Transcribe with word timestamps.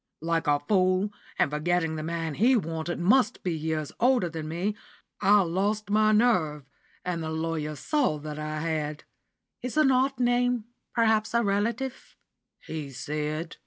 Like 0.23 0.47
a 0.47 0.59
fool, 0.59 1.11
and 1.37 1.51
forgetting 1.51 1.95
the 1.95 2.01
man 2.01 2.33
he 2.33 2.55
wanted 2.55 2.97
must 2.97 3.43
be 3.43 3.53
years 3.55 3.91
older 3.99 4.29
than 4.29 4.47
me, 4.47 4.75
I 5.21 5.41
lost 5.41 5.91
my 5.91 6.11
nerve, 6.11 6.65
and 7.05 7.21
the 7.21 7.29
lawyer 7.29 7.75
saw 7.75 8.17
that 8.17 8.39
I 8.39 8.61
had. 8.61 9.03
'It's 9.61 9.77
an 9.77 9.91
odd 9.91 10.19
name 10.19 10.65
perhaps 10.95 11.35
a 11.35 11.43
relative?' 11.43 12.15
he 12.65 12.89
said. 12.89 13.57